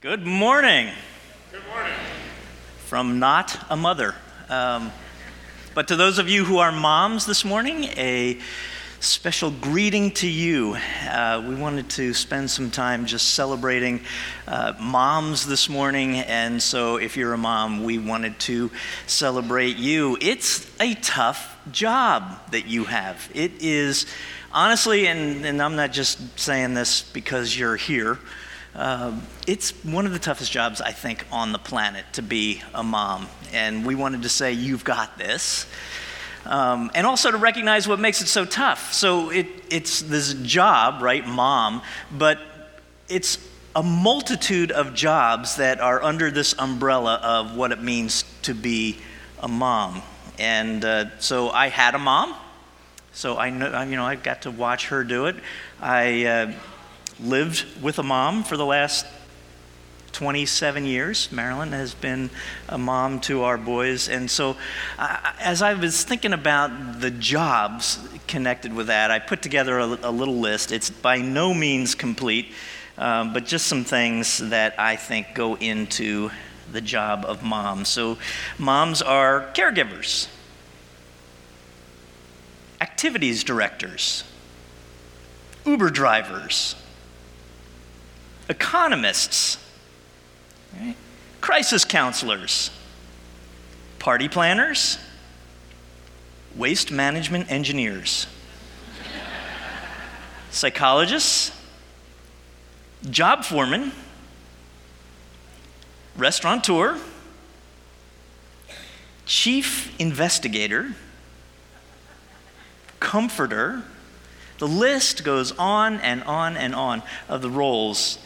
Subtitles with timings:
[0.00, 0.88] Good morning.
[1.52, 1.92] Good morning.
[2.86, 4.14] From not a mother.
[4.48, 4.92] Um,
[5.74, 8.38] but to those of you who are moms this morning, a
[9.00, 10.78] special greeting to you.
[11.06, 14.00] Uh, we wanted to spend some time just celebrating
[14.48, 18.70] uh, moms this morning, and so if you're a mom, we wanted to
[19.06, 20.16] celebrate you.
[20.22, 23.30] It's a tough job that you have.
[23.34, 24.06] It is,
[24.50, 28.18] honestly, and, and I'm not just saying this because you're here.
[28.74, 32.82] Uh, it's one of the toughest jobs, I think, on the planet to be a
[32.82, 33.28] mom.
[33.52, 35.66] And we wanted to say, You've got this.
[36.46, 38.92] Um, and also to recognize what makes it so tough.
[38.92, 42.38] So it, it's this job, right, mom, but
[43.08, 43.38] it's
[43.76, 48.98] a multitude of jobs that are under this umbrella of what it means to be
[49.40, 50.02] a mom.
[50.38, 52.34] And uh, so I had a mom,
[53.12, 55.36] so I know, you know, I got to watch her do it.
[55.80, 56.52] I uh,
[57.22, 59.06] lived with a mom for the last
[60.12, 61.30] 27 years.
[61.32, 62.30] Marilyn has been
[62.68, 64.08] a mom to our boys.
[64.08, 64.56] And so,
[64.98, 69.86] uh, as I was thinking about the jobs connected with that, I put together a,
[69.86, 70.72] a little list.
[70.72, 72.52] It's by no means complete,
[72.98, 76.30] um, but just some things that I think go into
[76.72, 77.84] the job of mom.
[77.84, 78.18] So,
[78.58, 80.28] moms are caregivers,
[82.80, 84.24] activities directors,
[85.64, 86.74] Uber drivers,
[88.50, 89.56] economists
[90.78, 90.96] Right?
[91.40, 92.70] Crisis counselors,
[93.98, 94.98] party planners,
[96.54, 98.26] waste management engineers,
[100.50, 101.52] psychologists,
[103.08, 103.92] job foreman,
[106.16, 106.98] restaurateur,
[109.26, 110.94] chief investigator,
[113.00, 113.82] comforter.
[114.58, 118.18] The list goes on and on and on of the roles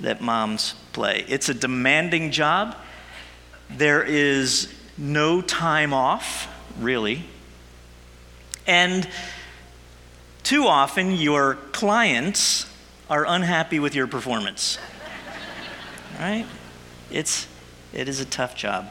[0.00, 1.24] that moms play.
[1.28, 2.76] It's a demanding job.
[3.70, 7.24] There is no time off, really.
[8.66, 9.08] And
[10.42, 12.66] too often, your clients
[13.08, 14.78] are unhappy with your performance.
[16.18, 16.46] right?
[17.10, 17.46] It's,
[17.92, 18.90] it is a tough job.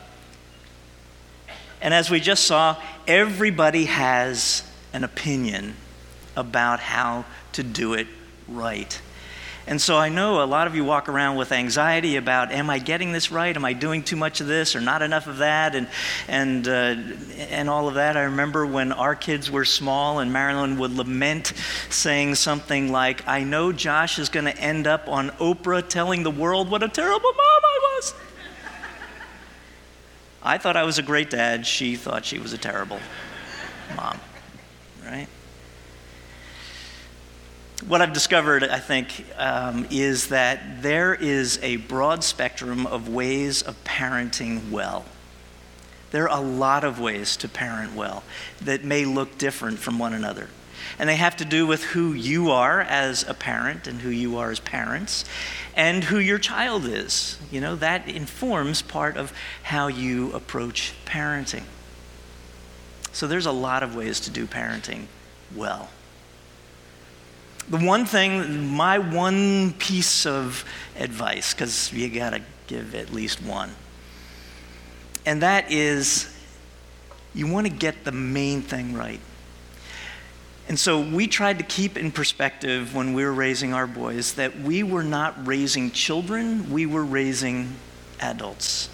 [1.81, 5.75] And as we just saw, everybody has an opinion
[6.35, 8.07] about how to do it
[8.47, 9.01] right.
[9.65, 12.79] And so I know a lot of you walk around with anxiety about, am I
[12.79, 13.55] getting this right?
[13.55, 15.73] Am I doing too much of this or not enough of that?
[15.73, 15.87] And,
[16.27, 16.95] and, uh,
[17.49, 18.17] and all of that.
[18.17, 21.53] I remember when our kids were small and Marilyn would lament
[21.89, 26.31] saying something like, I know Josh is going to end up on Oprah telling the
[26.31, 28.13] world what a terrible mom I was.
[30.43, 31.65] I thought I was a great dad.
[31.65, 32.99] She thought she was a terrible
[33.95, 34.19] mom,
[35.05, 35.27] right?
[37.87, 43.61] What I've discovered, I think, um, is that there is a broad spectrum of ways
[43.61, 45.05] of parenting well.
[46.11, 48.23] There are a lot of ways to parent well
[48.61, 50.49] that may look different from one another.
[50.99, 54.37] And they have to do with who you are as a parent and who you
[54.37, 55.25] are as parents
[55.75, 57.39] and who your child is.
[57.51, 59.33] You know, that informs part of
[59.63, 61.63] how you approach parenting.
[63.11, 65.05] So there's a lot of ways to do parenting
[65.55, 65.89] well
[67.69, 70.65] the one thing, my one piece of
[70.97, 73.71] advice, because you got to give at least one,
[75.25, 76.29] and that is
[77.33, 79.19] you want to get the main thing right.
[80.67, 84.57] And so we tried to keep in perspective when we were raising our boys that
[84.59, 87.75] we were not raising children, we were raising
[88.21, 88.89] adults.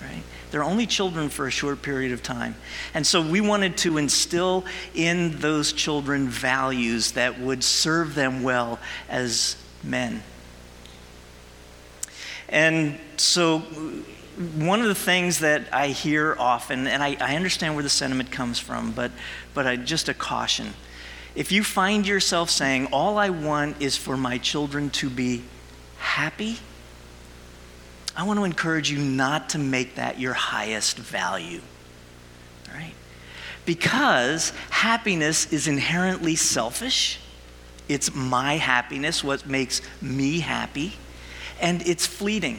[0.00, 0.22] Right?
[0.50, 2.56] They're only children for a short period of time.
[2.94, 4.64] And so we wanted to instill
[4.94, 8.78] in those children values that would serve them well
[9.08, 10.22] as men.
[12.48, 13.62] And so
[14.56, 18.30] one of the things that I hear often, and I, I understand where the sentiment
[18.30, 19.10] comes from, but,
[19.52, 20.74] but I, just a caution.
[21.34, 25.42] If you find yourself saying, All I want is for my children to be
[25.98, 26.58] happy,
[28.18, 31.60] I want to encourage you not to make that your highest value.
[32.74, 32.94] Right?
[33.64, 37.20] Because happiness is inherently selfish.
[37.88, 40.94] It's my happiness, what makes me happy,
[41.60, 42.58] and it's fleeting.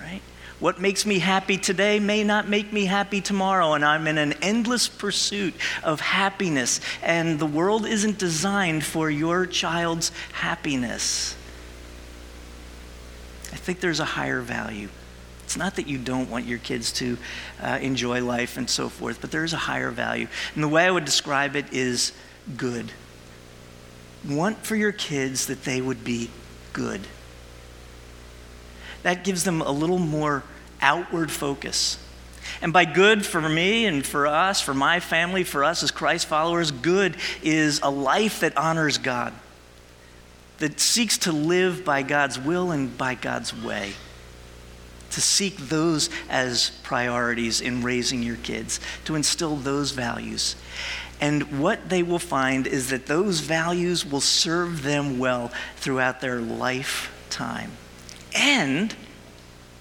[0.00, 0.22] Right?
[0.58, 4.32] What makes me happy today may not make me happy tomorrow, and I'm in an
[4.40, 5.52] endless pursuit
[5.84, 11.36] of happiness, and the world isn't designed for your child's happiness.
[13.52, 14.88] I think there's a higher value.
[15.44, 17.18] It's not that you don't want your kids to
[17.60, 20.28] uh, enjoy life and so forth, but there's a higher value.
[20.54, 22.12] And the way I would describe it is
[22.56, 22.90] good.
[24.26, 26.30] Want for your kids that they would be
[26.72, 27.06] good.
[29.02, 30.42] that gives them a little more
[30.80, 31.98] outward focus.
[32.60, 36.26] And by good for me and for us, for my family, for us as Christ
[36.26, 39.32] followers, good is a life that honors God,
[40.62, 43.94] that seeks to live by God's will and by God's way.
[45.10, 50.54] To seek those as priorities in raising your kids, to instill those values.
[51.20, 56.40] And what they will find is that those values will serve them well throughout their
[56.40, 57.72] lifetime
[58.32, 58.94] and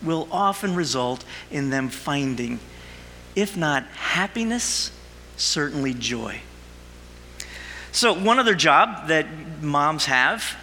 [0.01, 2.60] will often result in them finding,
[3.36, 4.89] if not happiness,
[5.38, 6.42] certainly joy.
[7.92, 9.27] So, one other job that
[9.62, 10.57] moms have,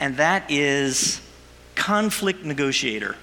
[0.00, 1.20] and that is
[1.74, 3.14] conflict negotiator.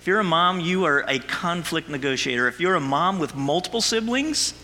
[0.00, 2.46] If you're a mom, you are a conflict negotiator.
[2.46, 4.54] If you're a mom with multiple siblings,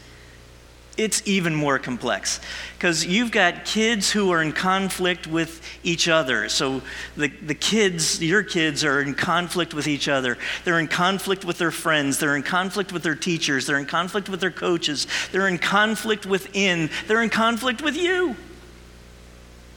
[0.96, 2.40] it's even more complex
[2.76, 6.48] because you've got kids who are in conflict with each other.
[6.50, 6.82] So
[7.16, 10.36] the, the kids, your kids, are in conflict with each other.
[10.64, 12.18] They're in conflict with their friends.
[12.18, 13.66] They're in conflict with their teachers.
[13.66, 15.06] They're in conflict with their coaches.
[15.32, 16.90] They're in conflict within.
[17.06, 18.36] They're in conflict with you.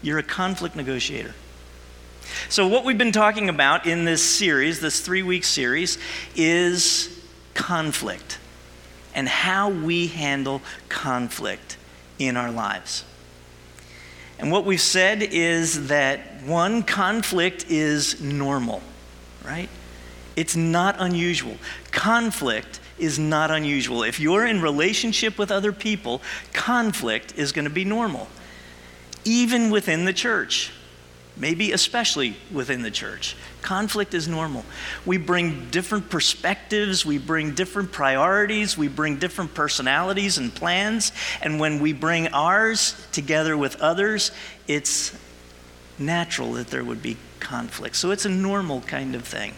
[0.03, 1.33] You're a conflict negotiator.
[2.49, 5.97] So, what we've been talking about in this series, this three week series,
[6.35, 7.19] is
[7.53, 8.37] conflict
[9.15, 11.77] and how we handle conflict
[12.19, 13.05] in our lives.
[14.39, 18.81] And what we've said is that one, conflict is normal,
[19.45, 19.69] right?
[20.35, 21.57] It's not unusual.
[21.91, 24.03] Conflict is not unusual.
[24.03, 26.21] If you're in relationship with other people,
[26.51, 28.27] conflict is going to be normal,
[29.25, 30.71] even within the church
[31.35, 33.35] maybe especially within the church.
[33.61, 34.65] Conflict is normal.
[35.05, 41.11] We bring different perspectives, we bring different priorities, we bring different personalities and plans,
[41.41, 44.31] and when we bring ours together with others,
[44.67, 45.17] it's
[45.97, 47.95] natural that there would be conflict.
[47.95, 49.53] So it's a normal kind of thing.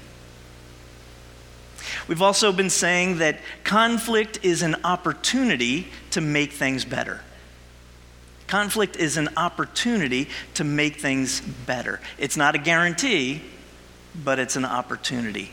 [2.08, 7.22] We've also been saying that conflict is an opportunity to make things better.
[8.48, 12.00] Conflict is an opportunity to make things better.
[12.18, 13.42] It's not a guarantee,
[14.24, 15.52] but it's an opportunity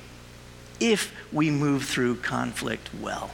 [0.78, 3.30] if we move through conflict well.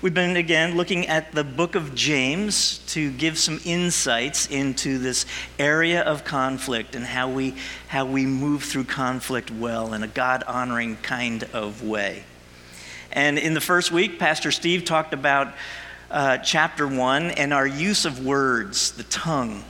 [0.00, 5.26] We've been again looking at the book of James to give some insights into this
[5.58, 7.56] area of conflict and how we,
[7.88, 12.24] how we move through conflict well in a God honoring kind of way.
[13.10, 15.52] And in the first week, Pastor Steve talked about
[16.12, 19.64] uh, chapter 1 and our use of words, the tongue,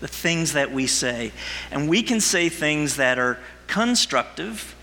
[0.00, 1.30] the things that we say.
[1.70, 4.74] And we can say things that are constructive,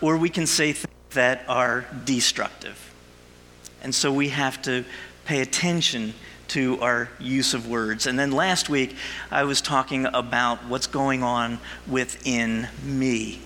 [0.00, 2.92] or we can say things that are destructive.
[3.82, 4.84] And so we have to
[5.24, 6.14] pay attention
[6.48, 8.06] to our use of words.
[8.06, 8.96] And then last week,
[9.30, 13.40] I was talking about what's going on within me.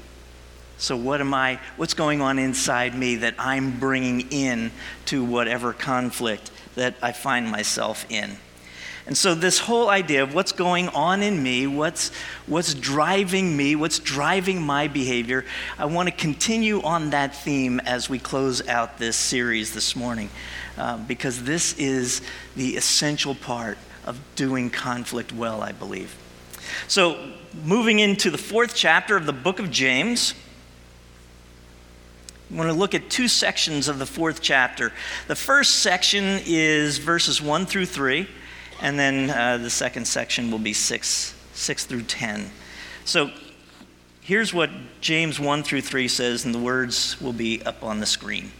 [0.78, 4.70] So what am I what's going on inside me that I'm bringing in
[5.06, 8.37] to whatever conflict that I find myself in?
[9.06, 12.11] And so this whole idea of what's going on in me, what's
[12.46, 15.44] what's driving me, what's driving my behavior,
[15.78, 20.28] I want to continue on that theme as we close out this series this morning.
[20.76, 22.20] Uh, because this is
[22.55, 26.14] the essential part of doing conflict well, I believe.
[26.87, 27.32] So,
[27.64, 30.34] moving into the fourth chapter of the book of James,
[32.50, 34.93] I want to look at two sections of the fourth chapter.
[35.26, 38.29] The first section is verses 1 through 3,
[38.81, 42.49] and then uh, the second section will be 6, 6 through 10.
[43.05, 43.33] So
[44.21, 48.07] here's what James 1 through 3 says, and the words will be up on the
[48.07, 48.53] screen.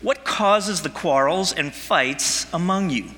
[0.00, 3.10] What causes the quarrels and fights among you?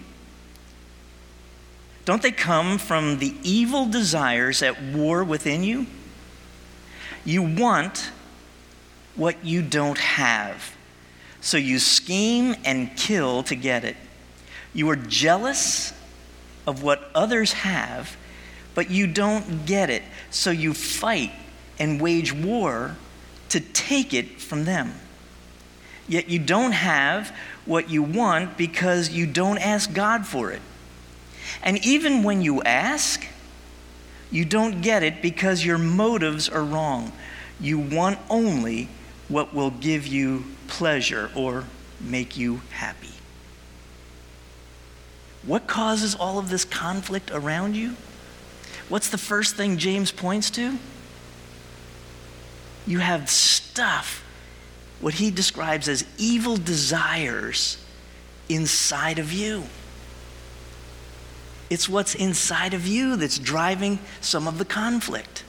[2.05, 5.87] Don't they come from the evil desires at war within you?
[7.25, 8.11] You want
[9.17, 10.77] what you don't have.
[11.41, 13.97] So you scheme and kill to get it.
[14.73, 15.93] You are jealous
[16.67, 18.17] of what others have,
[18.75, 20.03] but you don't get it.
[20.31, 21.33] So you fight
[21.79, 22.97] and wage war
[23.51, 24.95] to take it from them.
[26.09, 27.35] Yet you don't have
[27.67, 30.61] what you want because you don't ask God for it.
[31.63, 33.27] And even when you ask,
[34.31, 37.13] you don't get it because your motives are wrong.
[37.61, 38.89] You want only
[39.29, 41.65] what will give you pleasure or
[42.01, 43.09] make you happy.
[45.45, 47.97] What causes all of this conflict around you?
[48.89, 50.79] What's the first thing James points to?
[52.87, 54.25] You have stuff,
[55.01, 57.79] what he describes as evil desires
[58.49, 59.65] inside of you.
[61.71, 65.45] It's what's inside of you that's driving some of the conflict.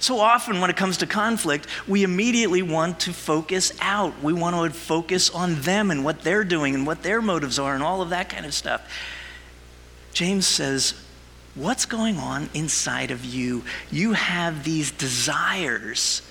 [0.00, 4.22] So often, when it comes to conflict, we immediately want to focus out.
[4.22, 7.74] We want to focus on them and what they're doing and what their motives are
[7.74, 8.82] and all of that kind of stuff.
[10.12, 10.94] James says,
[11.54, 13.62] What's going on inside of you?
[13.90, 16.22] You have these desires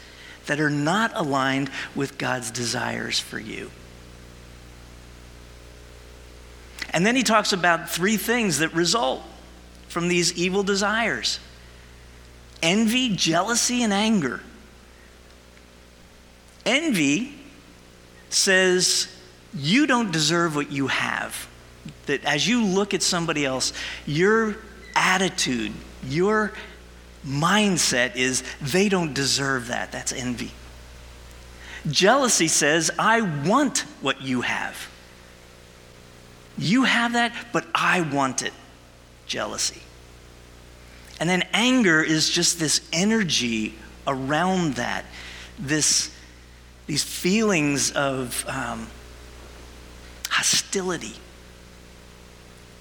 [0.47, 3.71] that are not aligned with God's desires for you.
[6.89, 9.23] And then he talks about three things that result
[9.87, 11.39] from these evil desires
[12.63, 14.39] envy, jealousy, and anger.
[16.65, 17.35] Envy
[18.29, 19.07] says,
[19.53, 21.47] You don't deserve what you have.
[22.05, 23.73] That as you look at somebody else,
[24.05, 24.55] your
[24.95, 25.73] attitude,
[26.05, 26.53] your
[27.25, 29.91] mindset is, They don't deserve that.
[29.91, 30.51] That's envy.
[31.89, 34.89] Jealousy says, I want what you have.
[36.57, 38.53] You have that, but I want it.
[39.25, 39.81] Jealousy.
[41.23, 43.75] And then anger is just this energy
[44.05, 45.05] around that,
[45.57, 46.13] this,
[46.85, 48.89] these feelings of um,
[50.29, 51.13] hostility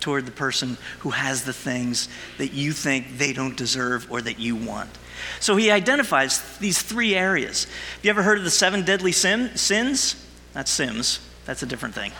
[0.01, 2.09] toward the person who has the things
[2.39, 4.91] that you think they don't deserve or that you want.
[5.39, 7.67] So he identifies these three areas.
[7.67, 10.17] Have you ever heard of the seven deadly sin, sins?
[10.53, 12.11] Not Sims, that's a different thing.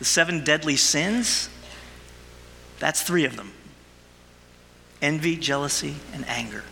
[0.00, 1.48] The seven deadly sins,
[2.78, 3.54] that's three of them
[5.02, 6.64] envy, jealousy, and anger.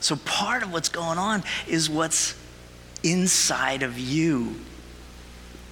[0.00, 2.34] So part of what's going on is what's
[3.02, 4.54] inside of you.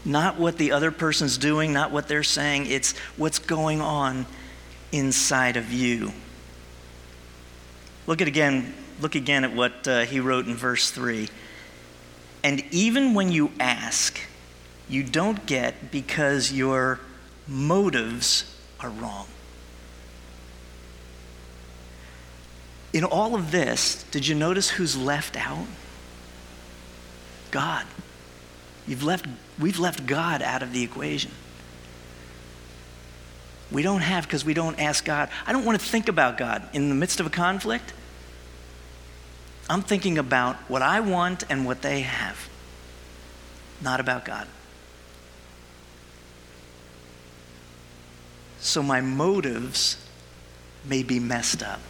[0.05, 4.27] Not what the other person's doing, not what they're saying, it's what's going on
[4.91, 6.13] inside of you.
[8.07, 11.29] Look at again, look again at what uh, he wrote in verse 3.
[12.43, 14.19] And even when you ask,
[14.89, 17.01] you don't get because your
[17.47, 19.27] motives are wrong.
[22.93, 25.67] In all of this, did you notice who's left out?
[27.51, 27.87] God.
[28.87, 29.27] You've left,
[29.59, 31.31] we've left God out of the equation.
[33.71, 35.31] We don't have because we don't ask God.
[35.47, 37.95] I don't want to think about God in the midst of a conflict.
[39.71, 42.49] I'm thinking about what I want and what they have,
[43.81, 44.47] not about God.
[48.61, 49.97] So my motives
[50.85, 51.81] may be messed up.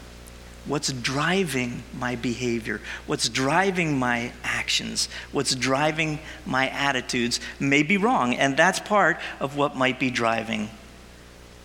[0.65, 2.81] What's driving my behavior?
[3.07, 5.09] What's driving my actions?
[5.33, 10.71] What's driving my attitudes may be wrong, and that's part of what might be driving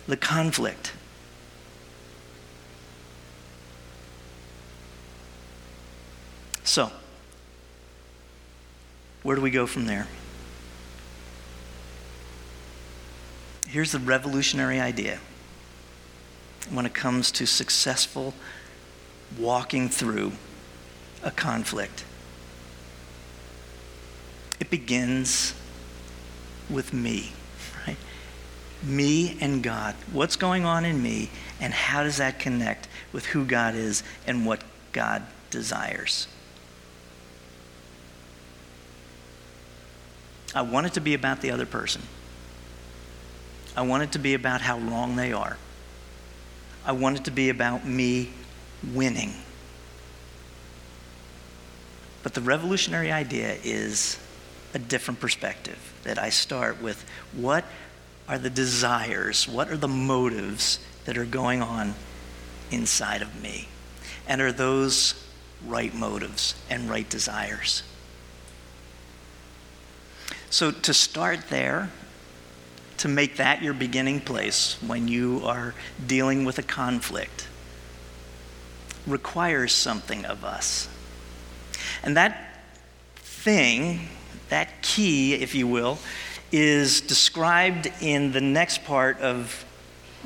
[0.08, 0.92] the conflict.
[6.64, 6.90] So,
[9.22, 10.08] where do we go from there?
[13.68, 15.18] Here's the revolutionary idea
[16.70, 18.34] when it comes to successful
[19.36, 20.32] walking through
[21.22, 22.04] a conflict.
[24.60, 25.54] It begins
[26.70, 27.32] with me,
[27.86, 27.96] right?
[28.82, 29.94] Me and God.
[30.12, 31.30] What's going on in me,
[31.60, 36.28] and how does that connect with who God is and what God desires?
[40.54, 42.02] I want it to be about the other person.
[43.76, 45.56] I want it to be about how wrong they are.
[46.84, 48.30] I want it to be about me
[48.92, 49.34] winning.
[52.22, 54.18] But the revolutionary idea is
[54.74, 57.64] a different perspective that I start with what
[58.28, 61.94] are the desires, what are the motives that are going on
[62.70, 63.68] inside of me?
[64.26, 65.14] And are those
[65.66, 67.82] right motives and right desires?
[70.50, 71.90] So, to start there,
[72.98, 75.74] to make that your beginning place when you are
[76.06, 77.48] dealing with a conflict,
[79.08, 80.88] requires something of us.
[82.02, 82.60] And that
[83.16, 84.08] thing,
[84.48, 85.98] that key, if you will,
[86.52, 89.64] is described in the next part of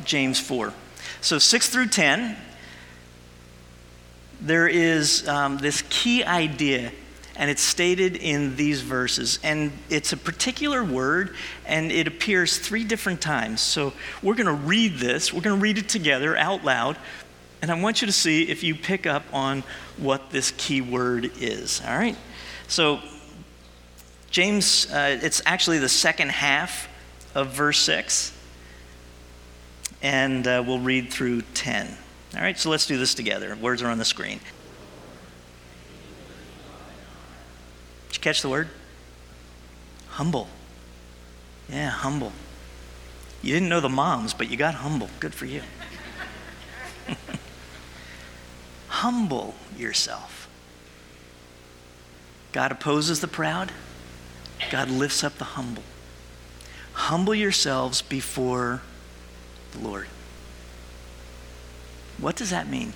[0.05, 0.73] James 4.
[1.21, 2.37] So 6 through 10,
[4.41, 6.93] there is um, this key idea,
[7.37, 9.39] and it's stated in these verses.
[9.43, 13.61] And it's a particular word, and it appears three different times.
[13.61, 16.99] So we're going to read this, we're going to read it together out loud.
[17.63, 19.63] And I want you to see if you pick up on
[19.97, 21.81] what this key word is.
[21.87, 22.17] All right?
[22.67, 23.01] So,
[24.33, 26.89] James, uh, it's actually the second half
[27.37, 28.37] of verse 6.
[30.03, 31.97] And uh, we'll read through 10.
[32.35, 33.55] All right, so let's do this together.
[33.55, 34.41] Words are on the screen.
[38.09, 38.69] Did you catch the word?
[40.09, 40.49] Humble.
[41.69, 42.33] Yeah, humble.
[43.41, 45.11] You didn't know the moms, but you got humble.
[45.21, 45.63] Good for you.
[49.03, 50.49] Humble yourself.
[52.53, 53.73] God opposes the proud,
[54.71, 55.83] God lifts up the humble.
[56.93, 58.81] Humble yourselves before
[59.73, 60.07] the Lord.
[62.19, 62.93] What does that mean?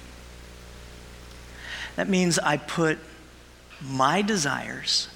[1.97, 3.01] That means I put
[3.83, 5.09] my desires,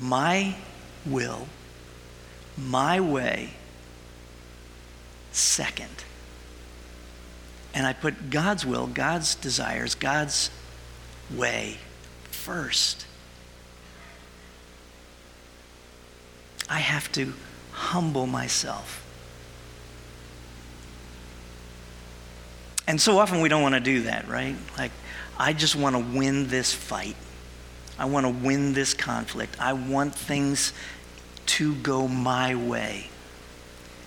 [0.00, 0.54] my
[1.04, 1.48] will,
[2.56, 3.50] my way
[5.32, 6.04] second.
[7.74, 10.50] And I put God's will, God's desires, God's
[11.34, 11.78] way
[12.24, 13.06] first.
[16.68, 17.34] I have to
[17.72, 19.06] humble myself.
[22.86, 24.56] And so often we don't want to do that, right?
[24.76, 24.90] Like,
[25.38, 27.16] I just want to win this fight.
[27.98, 29.56] I want to win this conflict.
[29.60, 30.72] I want things
[31.46, 33.08] to go my way.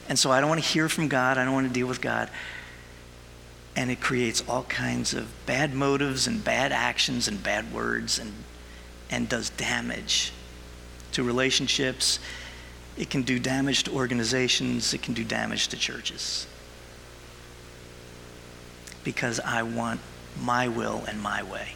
[0.09, 1.37] And so I don't want to hear from God.
[1.37, 2.29] I don't want to deal with God.
[3.75, 8.31] And it creates all kinds of bad motives and bad actions and bad words and,
[9.09, 10.31] and does damage
[11.11, 12.19] to relationships.
[12.97, 14.93] It can do damage to organizations.
[14.93, 16.47] It can do damage to churches.
[19.03, 19.99] Because I want
[20.41, 21.73] my will and my way.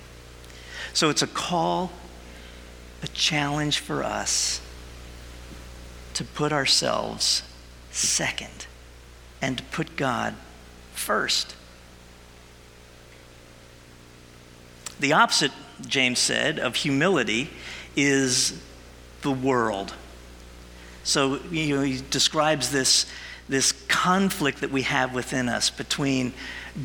[0.94, 1.92] So it's a call,
[3.04, 4.62] a challenge for us
[6.14, 7.44] to put ourselves
[7.92, 8.66] second
[9.42, 10.36] and to put God
[10.94, 11.56] first.
[15.00, 15.52] The opposite,
[15.88, 17.50] James said, of humility
[17.96, 18.62] is
[19.22, 19.94] the world.
[21.04, 23.06] So you know, he describes this,
[23.48, 26.34] this conflict that we have within us between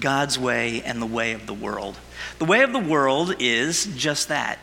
[0.00, 1.98] God's way and the way of the world.
[2.38, 4.58] The way of the world is just that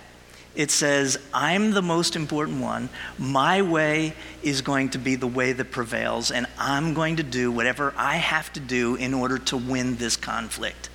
[0.53, 2.89] it says, I'm the most important one.
[3.17, 7.51] My way is going to be the way that prevails, and I'm going to do
[7.51, 10.89] whatever I have to do in order to win this conflict.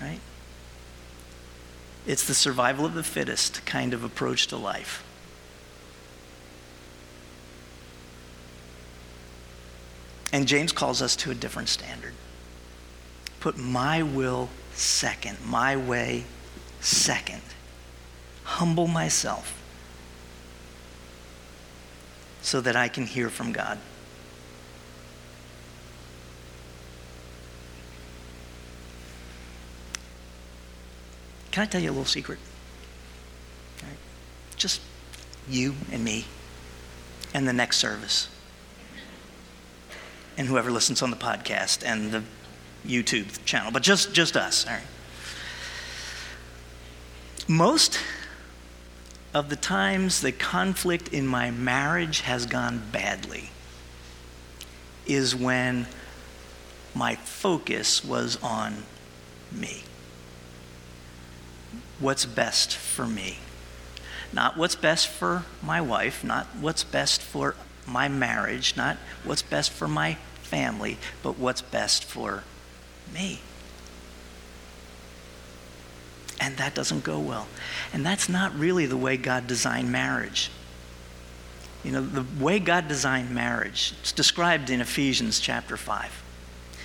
[0.00, 0.20] Right?
[2.06, 5.04] It's the survival of the fittest kind of approach to life.
[10.32, 12.12] And James calls us to a different standard.
[13.40, 16.24] Put my will second, my way
[16.80, 17.42] second
[18.44, 19.60] humble myself
[22.42, 23.78] so that I can hear from God.
[31.54, 32.40] Can I tell you a little secret?
[33.80, 33.96] Right.
[34.56, 34.80] Just
[35.48, 36.24] you and me
[37.32, 38.28] and the next service.
[40.36, 42.24] And whoever listens on the podcast and the
[42.84, 44.66] YouTube channel, but just, just us.
[44.66, 44.82] All right.
[47.46, 48.00] Most
[49.32, 53.50] of the times the conflict in my marriage has gone badly
[55.06, 55.86] is when
[56.96, 58.82] my focus was on
[59.52, 59.84] me.
[62.04, 63.38] What's best for me?
[64.30, 67.54] Not what's best for my wife, not what's best for
[67.86, 72.44] my marriage, not what's best for my family, but what's best for
[73.14, 73.40] me.
[76.38, 77.48] And that doesn't go well.
[77.90, 80.50] And that's not really the way God designed marriage.
[81.82, 86.22] You know, the way God designed marriage, it's described in Ephesians chapter 5.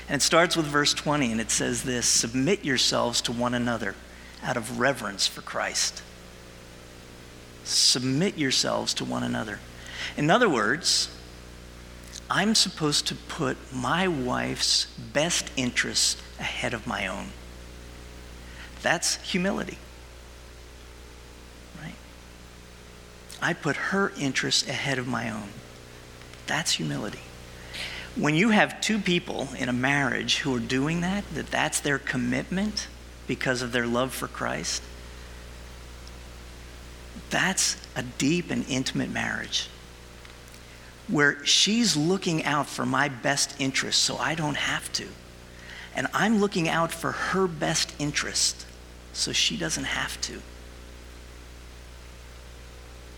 [0.07, 3.95] And it starts with verse 20, and it says this Submit yourselves to one another
[4.43, 6.01] out of reverence for Christ.
[7.63, 9.59] Submit yourselves to one another.
[10.17, 11.15] In other words,
[12.29, 17.29] I'm supposed to put my wife's best interests ahead of my own.
[18.81, 19.77] That's humility.
[21.81, 21.95] Right?
[23.41, 25.49] I put her interests ahead of my own.
[26.47, 27.19] That's humility.
[28.15, 31.99] When you have two people in a marriage who are doing that, that that's their
[31.99, 32.87] commitment
[33.29, 34.81] because of their love for Christ,
[37.29, 39.69] that's a deep and intimate marriage
[41.07, 45.07] where she's looking out for my best interest so I don't have to.
[45.95, 48.65] And I'm looking out for her best interest
[49.13, 50.41] so she doesn't have to.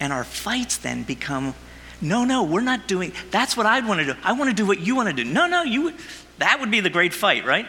[0.02, 1.56] And our fights then become
[2.02, 4.15] no, no, we're not doing that's what I'd want to do.
[4.24, 5.24] I want to do what you want to do.
[5.24, 5.93] No, no, you
[6.39, 7.67] that would be the great fight, right?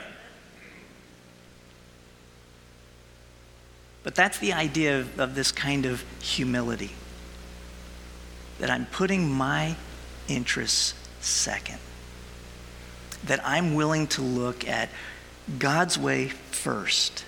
[4.03, 6.93] But that's the idea of, of this kind of humility
[8.59, 9.77] that I'm putting my
[10.29, 11.79] interests second.
[13.25, 14.89] That I'm willing to look at
[15.59, 17.25] God's way first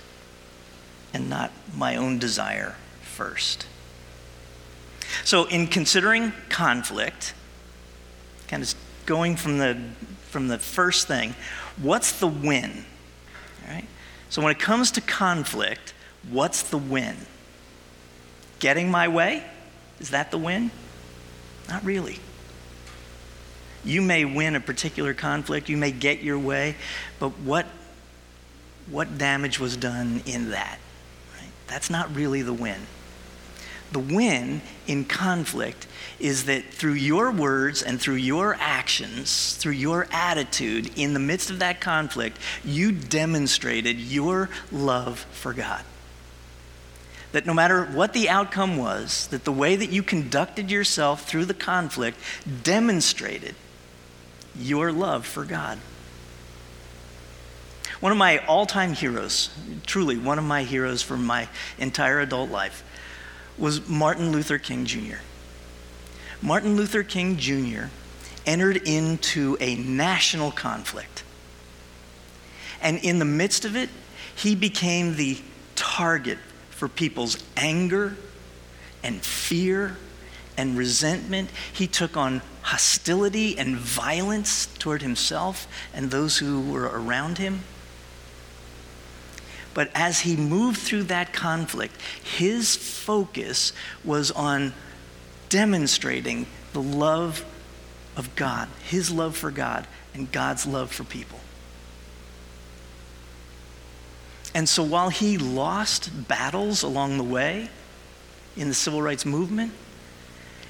[1.13, 3.67] and not my own desire first.
[5.23, 7.35] So, in considering conflict,
[8.49, 8.75] kind of
[9.07, 9.81] going from the,
[10.29, 11.35] from the first thing,
[11.77, 12.85] what's the win?
[13.67, 13.87] All right?
[14.29, 15.94] So when it comes to conflict,
[16.31, 17.17] what's the win?
[18.59, 19.45] Getting my way?
[20.01, 20.71] Is that the win?
[21.69, 22.19] Not really.
[23.85, 26.77] You may win a particular conflict, you may get your way,
[27.19, 27.67] but what,
[28.91, 30.79] what damage was done in that?
[31.35, 31.51] Right?
[31.67, 32.81] That's not really the win.
[33.93, 35.87] The win in conflict
[36.19, 41.51] is that through your words and through your actions, through your attitude in the midst
[41.51, 45.85] of that conflict, you demonstrated your love for God.
[47.35, 51.47] That no matter what the outcome was, that the way that you conducted yourself through
[51.47, 52.17] the conflict
[52.63, 53.57] demonstrated
[54.57, 55.81] your love for God.
[57.99, 59.51] One of my all time heroes,
[59.85, 62.85] truly one of my heroes from my entire adult life,
[63.59, 65.17] was Martin Luther King Jr.
[66.41, 67.87] Martin Luther King Jr.
[68.47, 71.25] entered into a national conflict.
[72.81, 73.91] And in the midst of it,
[74.37, 75.41] he became the
[75.75, 76.39] target
[76.75, 78.17] for people's anger
[79.03, 79.97] and fear
[80.57, 81.51] and resentment.
[81.73, 87.61] He took on hostility and violence toward himself and those who were around him.
[89.75, 93.73] But as he moved through that conflict, his focus
[94.05, 94.73] was on
[95.49, 97.45] demonstrating the love
[98.17, 101.41] of God, his love for God, and God's love for people.
[104.55, 107.69] And so while he lost battles along the way
[108.57, 109.73] in the civil rights movement,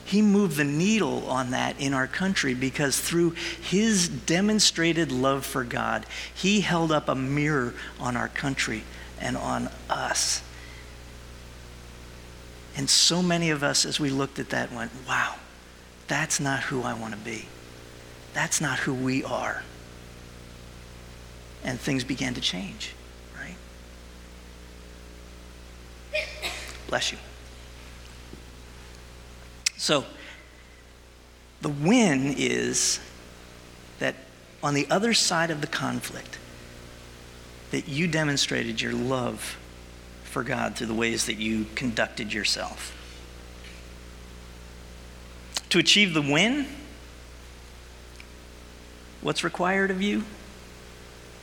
[0.05, 5.65] he moved the needle on that in our country because through his demonstrated love for
[5.65, 8.85] God, he held up a mirror on our country
[9.21, 10.43] and on us.
[12.77, 15.37] And so many of us, as we looked at that, went, wow,
[16.07, 17.47] that's not who I want to be.
[18.35, 19.63] That's not who we are.
[21.63, 22.95] And things began to change,
[23.39, 23.57] right?
[26.89, 27.19] Bless you.
[29.77, 30.05] So,
[31.61, 33.01] the win is
[33.99, 34.15] that
[34.63, 36.39] on the other side of the conflict,
[37.71, 39.59] that you demonstrated your love
[40.25, 42.93] for God through the ways that you conducted yourself.
[45.71, 46.67] To achieve the win,
[49.23, 50.25] what's required of you?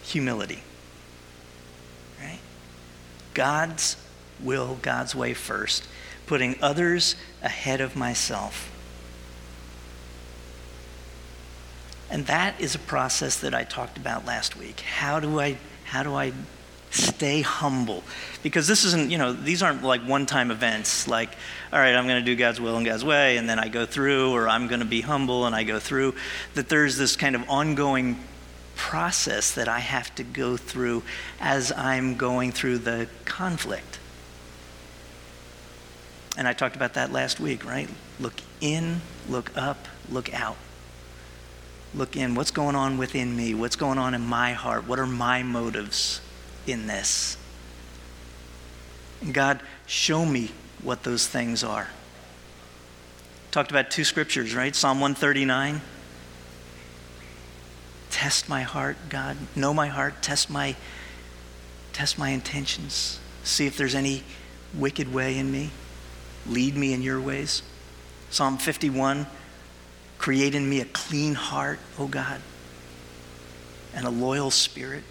[0.04, 0.64] Humility.
[2.20, 2.40] Right?
[3.34, 3.98] God's
[4.44, 5.88] will, God's way first,
[6.26, 8.72] putting others ahead of myself.
[12.10, 14.82] And that is a process that I talked about last week.
[14.82, 16.34] How do I how do I
[16.90, 18.04] stay humble?
[18.44, 21.30] Because this isn't, you know, these aren't like one time events like,
[21.72, 23.86] all right, I'm going to do God's will and God's way, and then I go
[23.86, 26.16] through, or I'm going to be humble and I go through.
[26.54, 28.22] That there's this kind of ongoing
[28.76, 31.04] process that I have to go through
[31.40, 34.00] as I'm going through the conflict.
[36.38, 37.90] And I talked about that last week, right?
[38.20, 40.58] Look in, look up, look out
[41.94, 45.08] look in what's going on within me, what's going on in my heart, what are
[45.08, 46.22] my motives
[46.66, 47.38] in this.
[49.22, 51.90] And God, show me what those things are.
[53.52, 54.76] Talked about two scriptures, right?
[54.76, 55.82] Psalm 139.
[58.10, 59.38] Test my heart, God.
[59.56, 60.22] Know my heart.
[60.22, 60.76] Test my
[61.92, 63.20] test my intentions.
[63.44, 64.24] See if there's any
[64.74, 65.72] wicked way in me.
[66.48, 67.62] Lead me in your ways.
[68.30, 69.28] Psalm 51
[70.18, 72.40] Create in me a clean heart, O God,
[73.96, 75.04] and a loyal spirit.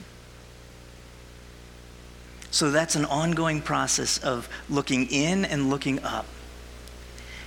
[2.53, 6.27] So that's an ongoing process of looking in and looking up.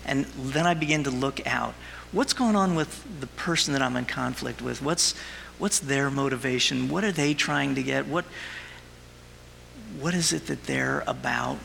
[0.06, 1.74] And then I begin to look out.
[2.12, 4.82] What's going on with the person that I'm in conflict with?
[4.82, 5.16] What's,
[5.58, 6.90] what's their motivation?
[6.90, 8.08] What are they trying to get?
[8.08, 8.26] What,
[10.00, 11.60] what is it that they're about?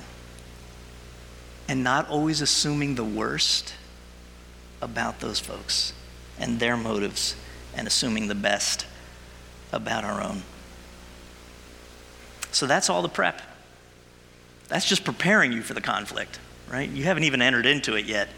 [1.69, 3.75] And not always assuming the worst
[4.81, 5.93] about those folks
[6.39, 7.37] and their motives
[7.75, 8.87] and assuming the best
[9.73, 10.43] about our own.
[12.53, 13.43] So that's all the prep.
[14.69, 16.39] That's just preparing you for the conflict,
[16.71, 16.89] right?
[16.89, 18.29] You haven't even entered into it yet,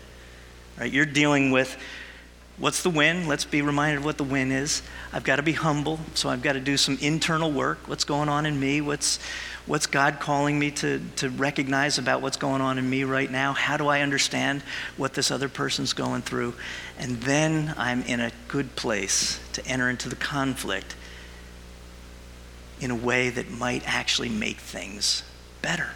[0.78, 0.90] right?
[0.90, 1.76] You're dealing with
[2.60, 3.26] what's the win?
[3.26, 4.82] Let's be reminded of what the win is.
[5.12, 7.88] I've got to be humble, so I've got to do some internal work.
[7.88, 8.80] What's going on in me?
[8.80, 9.18] What's
[9.66, 13.52] What's God calling me to, to recognize about what's going on in me right now?
[13.52, 14.62] How do I understand
[14.96, 16.54] what this other person's going through?
[16.98, 20.96] And then I'm in a good place to enter into the conflict
[22.80, 25.22] in a way that might actually make things
[25.62, 25.90] better.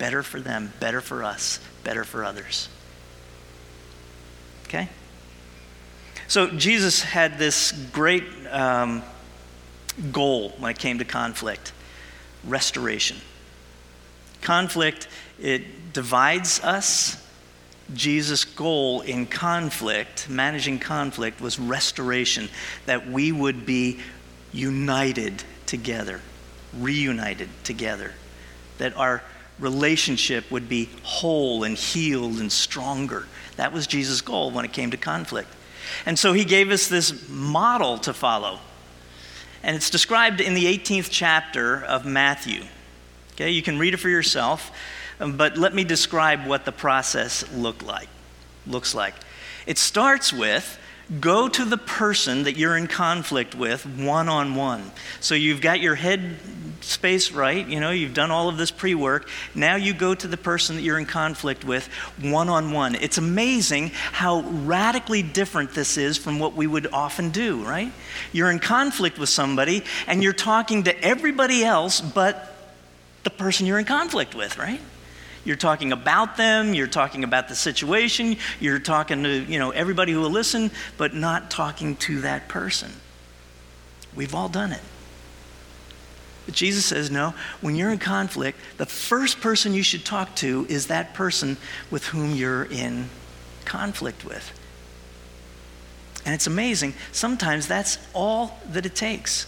[0.00, 2.70] Better for them, better for us, better for others.
[4.64, 4.88] Okay?
[6.26, 9.02] So Jesus had this great um,
[10.10, 11.74] goal when it came to conflict
[12.46, 13.18] restoration.
[14.40, 15.06] Conflict,
[15.38, 17.22] it divides us.
[17.92, 22.48] Jesus' goal in conflict, managing conflict, was restoration,
[22.86, 24.00] that we would be
[24.50, 26.22] united together,
[26.72, 28.14] reunited together,
[28.78, 29.22] that our
[29.60, 33.26] relationship would be whole and healed and stronger.
[33.56, 35.48] That was Jesus' goal when it came to conflict.
[36.06, 38.60] And so he gave us this model to follow.
[39.62, 42.62] And it's described in the 18th chapter of Matthew.
[43.32, 44.70] Okay, you can read it for yourself,
[45.18, 48.08] um, but let me describe what the process look like,
[48.66, 49.14] looks like.
[49.66, 50.78] It starts with
[51.18, 54.90] go to the person that you're in conflict with one on one.
[55.20, 56.36] So you've got your head
[56.82, 59.28] space right, you know, you've done all of this pre work.
[59.54, 61.86] Now you go to the person that you're in conflict with
[62.20, 62.94] one on one.
[62.94, 67.92] It's amazing how radically different this is from what we would often do, right?
[68.32, 72.46] You're in conflict with somebody and you're talking to everybody else but
[73.24, 74.80] the person you're in conflict with, right?
[75.44, 80.12] You're talking about them, you're talking about the situation, you're talking to, you know, everybody
[80.12, 82.92] who will listen, but not talking to that person.
[84.14, 84.82] We've all done it.
[86.46, 90.66] But Jesus says, no, when you're in conflict, the first person you should talk to
[90.68, 91.56] is that person
[91.90, 93.08] with whom you're in
[93.64, 94.52] conflict with.
[96.26, 96.94] And it's amazing.
[97.12, 99.46] Sometimes that's all that it takes.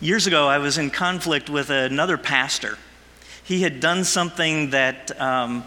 [0.00, 2.78] Years ago, I was in conflict with another pastor.
[3.44, 5.64] He had done something that, um,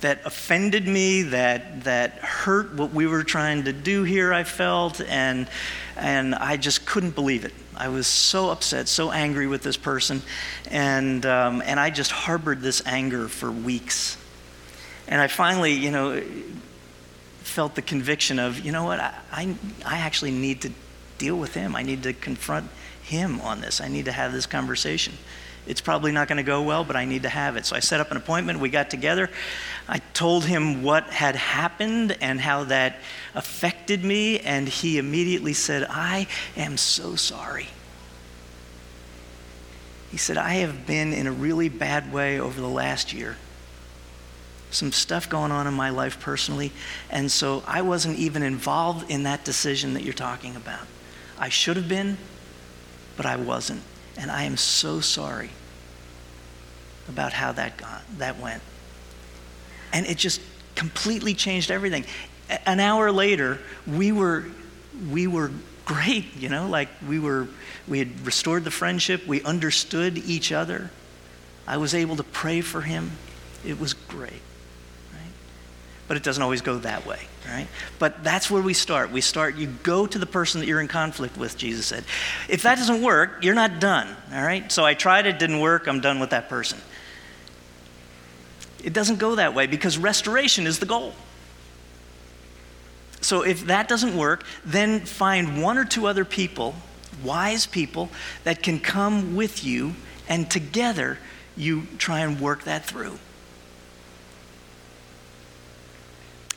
[0.00, 5.00] that offended me, that, that hurt what we were trying to do here, I felt,
[5.00, 5.48] and,
[5.96, 7.54] and I just couldn't believe it.
[7.76, 10.20] I was so upset, so angry with this person,
[10.68, 14.16] and, um, and I just harbored this anger for weeks.
[15.06, 16.20] And I finally, you know,
[17.38, 19.54] felt the conviction of, you know what, I, I,
[19.86, 20.72] I actually need to
[21.18, 21.76] deal with him.
[21.76, 22.68] I need to confront
[23.02, 23.80] him on this.
[23.80, 25.14] I need to have this conversation.
[25.68, 27.66] It's probably not going to go well, but I need to have it.
[27.66, 28.58] So I set up an appointment.
[28.58, 29.28] We got together.
[29.86, 33.00] I told him what had happened and how that
[33.34, 36.26] affected me, and he immediately said, I
[36.56, 37.68] am so sorry.
[40.10, 43.36] He said, I have been in a really bad way over the last year.
[44.70, 46.72] Some stuff going on in my life personally,
[47.10, 50.86] and so I wasn't even involved in that decision that you're talking about.
[51.38, 52.16] I should have been,
[53.18, 53.82] but I wasn't.
[54.18, 55.50] And I am so sorry
[57.08, 58.62] about how that, got, that went.
[59.92, 60.42] And it just
[60.74, 62.04] completely changed everything.
[62.66, 64.44] An hour later, we were,
[65.10, 65.50] we were
[65.86, 67.48] great, you know, like we were,
[67.86, 70.90] we had restored the friendship, we understood each other.
[71.66, 73.12] I was able to pray for him.
[73.64, 74.42] It was great
[76.08, 77.68] but it doesn't always go that way, right?
[77.98, 79.10] But that's where we start.
[79.10, 82.04] We start, you go to the person that you're in conflict with, Jesus said.
[82.48, 84.70] If that doesn't work, you're not done, all right?
[84.70, 86.78] So I tried it, didn't work, I'm done with that person.
[88.84, 91.14] It doesn't go that way because restoration is the goal.
[93.20, 96.74] So if that doesn't work, then find one or two other people,
[97.24, 98.10] wise people,
[98.44, 99.94] that can come with you,
[100.28, 101.18] and together
[101.56, 103.18] you try and work that through.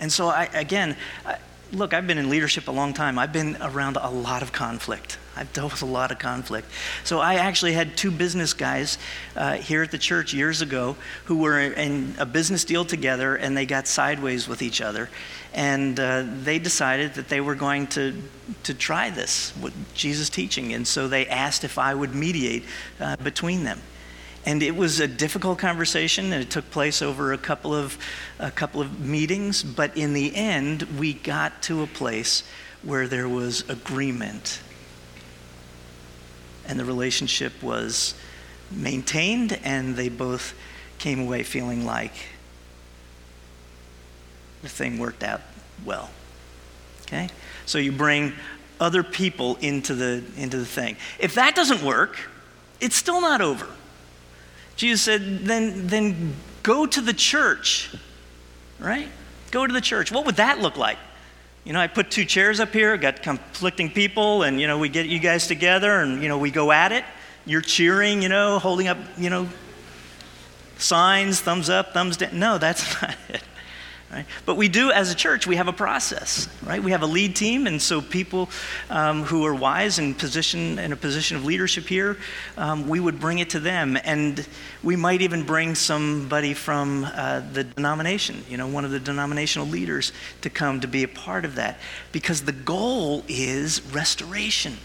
[0.02, 1.38] And so, I, again, I,
[1.72, 3.18] look, I've been in leadership a long time.
[3.18, 5.18] I've been around a lot of conflict.
[5.36, 6.68] I've dealt with a lot of conflict.
[7.04, 8.98] So I actually had two business guys
[9.36, 13.56] uh, here at the church years ago who were in a business deal together and
[13.56, 15.10] they got sideways with each other.
[15.54, 18.22] And uh, they decided that they were going to,
[18.64, 20.74] to try this, what Jesus' teaching.
[20.74, 22.64] And so they asked if I would mediate
[23.00, 23.82] uh, between them.
[24.46, 27.98] And it was a difficult conversation, and it took place over a couple of,
[28.40, 29.62] a couple of meetings.
[29.62, 32.44] But in the end, we got to a place
[32.82, 34.60] where there was agreement.
[36.68, 38.16] And the relationship was
[38.72, 40.56] maintained, and they both
[40.98, 42.14] came away feeling like
[44.64, 45.42] the thing worked out
[45.86, 46.10] well.
[47.04, 47.30] Okay?
[47.66, 48.34] So you bring
[48.80, 50.98] other people into the, into the thing.
[51.20, 52.18] If that doesn't work,
[52.80, 53.68] it's still not over.
[54.82, 57.94] Jesus said, then, then go to the church,
[58.80, 59.08] right?
[59.52, 60.12] Go to the church.
[60.12, 60.98] What would that look like?
[61.66, 64.90] You know, I put two chairs up here, got conflicting people, and, you know, we
[64.90, 67.06] get you guys together and, you know, we go at it.
[67.46, 69.48] You're cheering, you know, holding up, you know,
[70.80, 72.40] signs, thumbs up, thumbs down.
[72.40, 73.44] No, that's not it,
[74.12, 74.26] Right?
[74.46, 76.84] But we do, as a church, we have a process, right?
[76.84, 78.50] We have a lead team, and so people
[78.90, 82.18] um, who are wise and position in a position of leadership here,
[82.58, 84.46] um, we would bring it to them, and
[84.84, 89.66] we might even bring somebody from uh, the denomination, you know, one of the denominational
[89.66, 91.80] leaders, to come to be a part of that,
[92.12, 94.78] because the goal is restoration,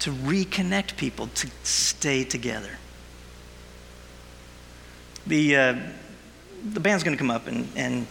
[0.00, 2.78] to reconnect people, to stay together.
[5.28, 5.74] The uh,
[6.64, 8.06] the band's going to come up and, and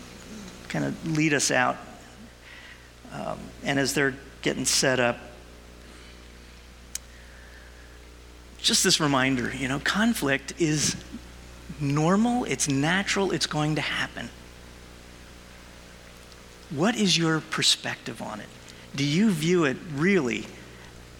[0.67, 1.77] kind of lead us out.
[3.12, 5.17] Um, and as they're getting set up,
[8.59, 10.95] just this reminder you know, conflict is
[11.79, 14.29] normal, it's natural, it's going to happen.
[16.69, 18.47] What is your perspective on it?
[18.95, 20.45] Do you view it really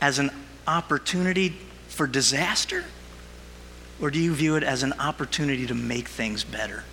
[0.01, 0.31] as an
[0.67, 1.55] opportunity
[1.87, 2.85] for disaster?
[4.01, 6.83] Or do you view it as an opportunity to make things better?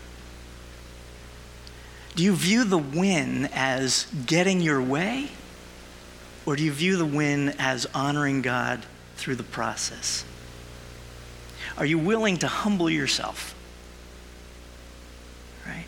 [2.17, 5.29] Do you view the win as getting your way?
[6.47, 10.25] Or do you view the win as honoring God through the process?
[11.77, 13.55] Are you willing to humble yourself?
[15.67, 15.85] Right?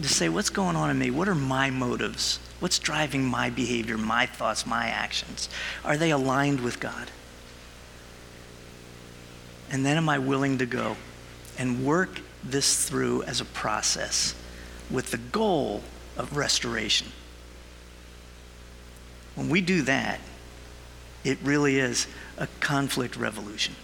[0.00, 1.10] To say, what's going on in me?
[1.10, 2.38] What are my motives?
[2.60, 5.50] What's driving my behavior, my thoughts, my actions?
[5.84, 7.10] Are they aligned with God?
[9.70, 10.96] And then am I willing to go
[11.58, 14.34] and work this through as a process?
[14.90, 15.82] With the goal
[16.16, 17.08] of restoration.
[19.34, 20.20] When we do that,
[21.24, 23.74] it really is a conflict revolution.